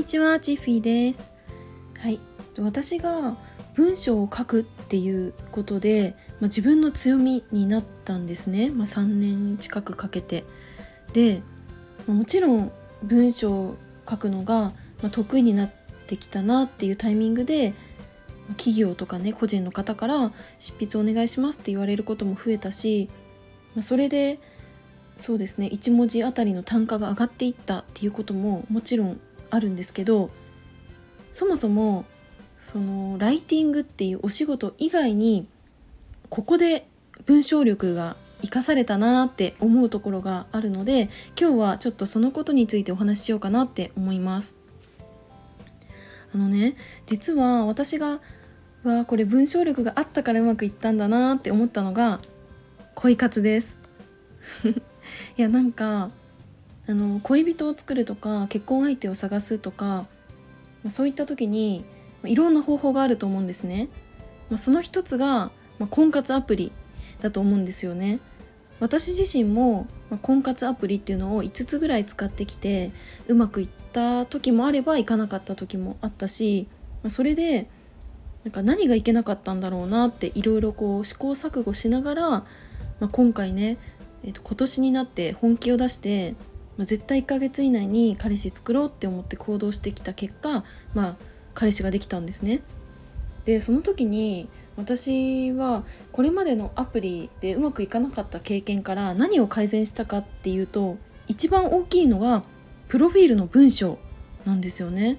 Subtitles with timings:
[0.00, 1.30] にちは、チッフィーです。
[1.98, 2.18] はい、
[2.58, 3.36] 私が
[3.74, 8.70] 文章を書くっていうことで、まあ、自分の強みになったんですね。
[8.70, 10.44] まあ、3年近くかけて。
[11.12, 11.42] で、
[12.06, 13.76] まあもちろん文章を
[14.08, 15.70] 書くのが、ま、得意になっ
[16.06, 17.74] てきたなっていうタイミングで、
[18.56, 23.10] 企業とかね個人の方から執筆お願いしますって言われることも増えたし、
[23.76, 24.38] ま、それで
[25.18, 30.30] そうですね1文字あたりの単価が上がっていったっていうことももちろんあるんですけど
[31.32, 32.04] そもそも
[32.58, 35.46] そのライティングっていうお仕事以外に
[36.28, 36.86] ここで
[37.26, 44.56] 文章力が生かされたなって思うところがあるので今日はちょっとそのことについてお話ししようかなって思います。
[46.32, 48.20] あのね実は私が
[48.84, 52.20] わこれ文章力があったからうまくいったんだなって思ったのが
[52.94, 53.76] 恋活です
[55.36, 56.10] いやなんか
[56.88, 60.06] あの恋人を作るとか結婚相手を探すとか、ま
[60.88, 61.84] あ、そういった時に
[62.24, 63.88] いろんな方法があると思うんですね、
[64.48, 66.72] まあ、その一つが、まあ、婚活アプリ
[67.20, 68.18] だと思うんですよね。
[68.80, 72.92] 私自身も、まあ、婚活アプリっていうのを5つぐらい使ってきて
[73.28, 76.66] うまくいった時もあればいかなかった時もあったし、
[77.02, 77.68] まあ、それで
[78.42, 82.46] なんか何がいけなかったんだろうなっていろいろこう試行錯誤しながら、ま
[83.02, 83.76] あ、今回ね、
[84.24, 86.34] えーと今年になって本気を出して、
[86.80, 90.64] まあ、絶対1ヶ月以内に彼氏作ろうって思って行動してきた結果、
[90.94, 91.16] まあ、
[91.52, 92.62] 彼氏ができたんですね。
[93.44, 100.96] でその時に私はこれまでのアプリでうまくいかなかった経験から何を改善したかっていうと
[101.28, 102.44] 一番大きいのが
[102.88, 103.98] プロフィールの文章
[104.46, 105.18] なんですよね。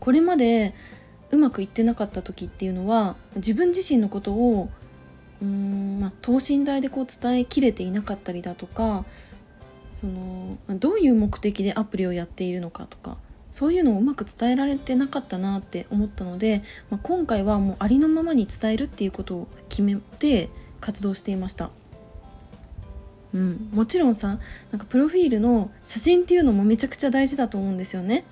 [0.00, 0.74] これまで
[1.30, 4.68] うまくいってなかった時っていうのは自分自身のことを
[5.40, 9.06] うーん、まあ、等身大でこう伝えきれていなかったりだとか
[9.92, 13.16] そのどういう目的でアプリをやっているのかとか
[13.50, 20.48] そういうのをうまく伝えられてなかったなって思ったので、まあ、今回はもうありのままに伝えるっていうことを決めて
[20.80, 21.70] 活動していました。
[23.34, 24.38] うん、もちろんさ
[24.70, 28.24] なんかプロフィールの写真っていうのもめちゃくちゃ大事だと思うんですよね。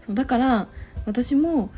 [0.00, 0.68] そうだから
[1.04, 1.70] 私も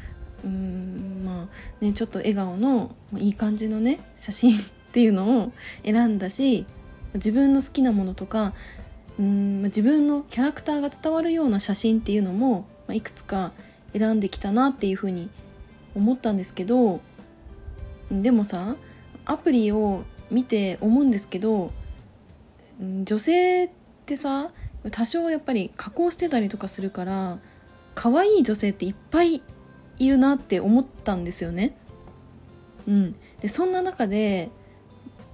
[0.44, 4.62] うんまあねちょっと笑顔のいい感じのね写真っ
[4.92, 5.52] ていうのを
[5.84, 6.66] 選んだし
[7.14, 8.54] 自分の好きなものとか
[9.18, 13.52] うん自分のキャラクターが伝わるような写真っていうのも、まあ、いくつか
[13.92, 15.28] 選んできたなっていうふうに
[15.94, 17.00] 思ったんですけど
[18.10, 18.76] でもさ
[19.24, 21.72] アプリを見て思うんですけど
[22.80, 23.70] 女性っ
[24.06, 24.50] てさ
[24.90, 27.38] 多少やっぱり加工してたりとかするから
[27.94, 29.42] 可愛い女性っていっぱい
[29.98, 31.76] いるなって思ったんですよね。
[32.86, 34.50] うん、でそんな中で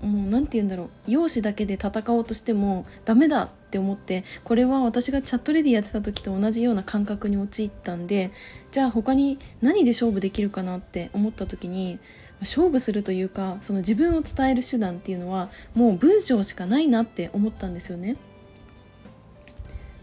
[0.04, 1.10] もう何て言うんだろう。
[1.10, 8.30] 容姿だけで戦おうとしてもダメだって思ってこれは私がチャットレディやってた時と同じような感覚に陥ったんで
[8.70, 11.98] じゃあ他に何で勝負できるかなって思った時に
[12.40, 18.16] 勝負するというかその自分を伝える手段っていうのはもう文章しかないなって思ったんですよね。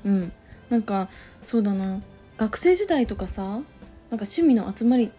[0.03, 0.31] うん、
[0.69, 1.09] なんか
[1.43, 2.01] そうだな。
[2.37, 3.63] 学生時代とかさなんか
[4.11, 5.09] 趣味の集まりっ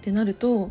[0.00, 0.70] てなると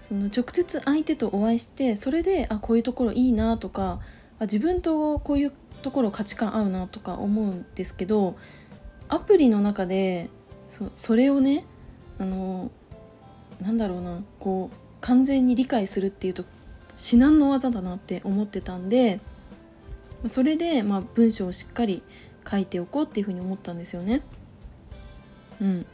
[0.00, 4.00] その直接相手とお会いしてそれであこういうところいいなとか
[4.38, 5.52] あ自分とこういう
[5.82, 8.36] ところ価値観合うなとか思うんですけど
[9.08, 10.30] アプリの中で
[10.68, 11.64] そそれをね
[12.18, 12.70] あの
[13.60, 16.44] なんだろうなこう完全に理解するっていうと
[16.96, 19.20] 至難の技だなって思ってたんで
[20.26, 22.02] それで、まあ、文章をしっかり
[22.48, 24.20] 書いておこうっていうふうに思ったんですよね。
[25.62, 25.86] うん、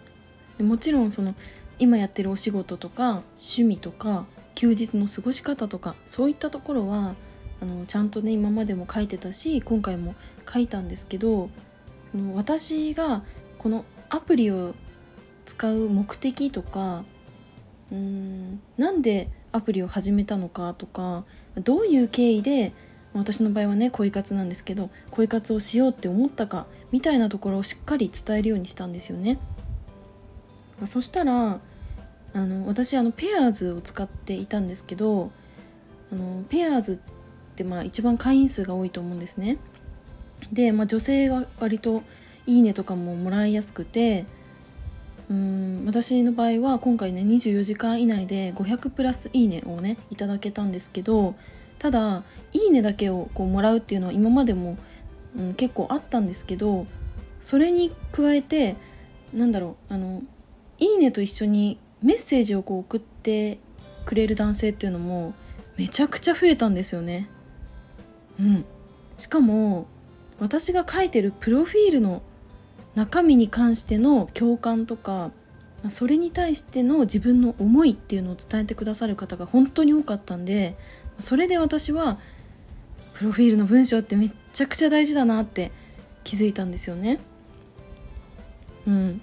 [0.67, 1.35] もちろんその
[1.79, 7.15] 今やってるお仕事とか趣味とか休日の過ごし方とかそういったところは
[7.61, 10.15] あのちゃんとね今までも書いてたし今回も
[10.51, 11.51] 書いたんですけど
[12.15, 13.23] の私が
[13.59, 14.75] このアプリを
[15.45, 17.05] 使う目的とか
[17.93, 21.25] うーんなんでアプリを始めたのかとか
[21.57, 22.73] どういう経緯で
[23.15, 29.39] 私の場合はね恋活なんですけど恋活をしようって思ったかみたいなところをしっかり伝えるようにしたんですよね。
[30.85, 31.61] そしたら
[32.35, 35.31] あの私あのペアーズを使っていたんですけど
[36.13, 36.99] あのペアーズっ
[37.55, 39.57] てまあ一番会員数が多いと思うんですね。
[40.53, 42.03] で、まあ、女性が割と
[42.47, 44.27] 「いいね」とかももらいやすくて
[45.31, 51.35] うん私の場合は今回ね24時間以内で500プラス「いいね」をねいただけたんですけど
[51.79, 52.23] ただ
[52.53, 54.77] 「いいね」だけをこうもらうっていうのは今までも、
[55.37, 56.87] うん、結構あったんですけど
[57.41, 58.77] それに加えて
[59.35, 60.23] なんだろうあの
[60.79, 63.59] 「いいね」と一緒にメッセージをこう送って
[64.05, 65.35] くれる男性っていうのも
[65.77, 67.29] めちゃくちゃ増えたんですよね。
[68.39, 68.65] うん、
[69.17, 69.87] しかも
[70.39, 72.23] 私が書いてるプロフィールの
[72.95, 75.31] 中身に関しての共感とか
[75.89, 80.77] それに対しての自分の思いっていうのを伝えてくださる方が本当に多かったんで
[81.19, 82.19] それで私は
[83.15, 85.71] プロフィールの文章ってめっちゃくちゃ大事だなって
[86.25, 87.19] 気づいたんですよね。
[88.87, 89.21] うん、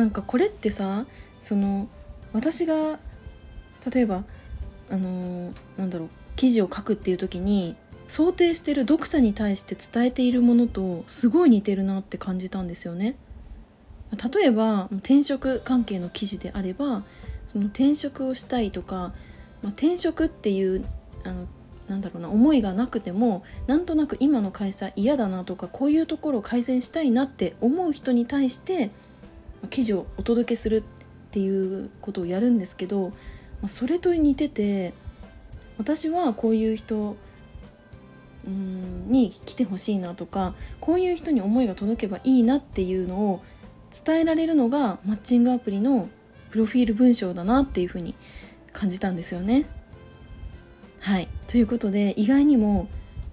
[0.00, 1.04] なんかこれってさ
[1.42, 1.86] その
[2.32, 2.98] 私が
[3.92, 4.24] 例えば
[4.90, 7.76] あのー、なんだろう記事を書くっていう時に
[8.08, 13.16] 想定してる読者に対して伝えているものとすごい似てるなって感じたんですよね。
[14.34, 17.04] 例えば転職関係の記事であれば
[17.46, 19.12] その転職をしたいとか、
[19.62, 20.84] まあ、転職っていう
[21.24, 21.46] あの
[21.88, 28.90] なんだろうな思いがなくてもなんとなく今の会社嫌だなとかこういうところを改善したいなって思う人に対して
[29.68, 30.82] 記事をお届けするっ
[31.30, 33.12] ていうことをやるんですけど、
[33.62, 34.92] ま、それと似てて
[35.78, 37.16] 私はこういう人
[38.46, 43.42] うんに来てほしいなとかこういう人に思いが届けばいいなっていうのを
[44.04, 46.08] 伝えられるのがマッチングアプリの
[46.50, 48.14] プロフィール文章だなっていうふうに
[48.72, 49.64] 感じたんですよね。
[51.00, 52.88] はいということで意外にも、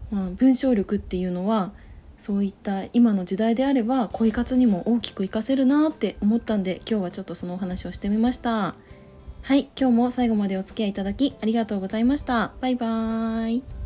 [0.09, 1.71] まあ、文章力っていうのは
[2.17, 8.75] そういった今の時代であれば恋活にも大きく活かせるなって思ったんで今日はちょっとそのお話をしてみました。
[9.43, 12.51] はい今日も最後までお付き合いいただきありがとうございました。
[12.59, 13.76] バイバーイ。